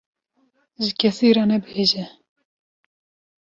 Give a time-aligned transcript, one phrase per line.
[0.81, 2.05] ji kesî re nebêje.